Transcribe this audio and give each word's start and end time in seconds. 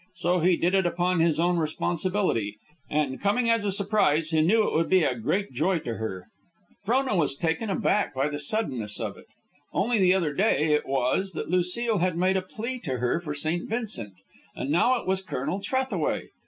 So 0.15 0.39
he 0.39 0.57
did 0.57 0.73
it 0.73 0.87
upon 0.87 1.19
his 1.19 1.39
own 1.39 1.57
responsibility. 1.59 2.57
And 2.89 3.21
coming 3.21 3.51
as 3.51 3.65
a 3.65 3.71
surprise, 3.71 4.31
he 4.31 4.41
knew 4.41 4.65
it 4.67 4.73
would 4.73 4.89
be 4.89 5.03
a 5.03 5.13
great 5.13 5.51
joy 5.53 5.77
to 5.77 5.97
her. 5.97 6.25
Frona 6.83 7.15
was 7.15 7.35
taken 7.35 7.69
aback 7.69 8.15
by 8.15 8.27
the 8.27 8.39
suddenness 8.39 8.99
of 8.99 9.15
it. 9.15 9.27
Only 9.73 9.99
the 9.99 10.15
other 10.15 10.33
day, 10.33 10.73
it 10.73 10.87
was, 10.87 11.33
that 11.33 11.51
Lucile 11.51 11.99
had 11.99 12.17
made 12.17 12.35
a 12.35 12.41
plea 12.41 12.79
to 12.79 12.97
her 12.97 13.19
for 13.19 13.35
St. 13.35 13.69
Vincent, 13.69 14.15
and 14.55 14.71
now 14.71 14.99
it 14.99 15.05
was 15.05 15.21
Colonel 15.21 15.61
Trethaway! 15.61 16.29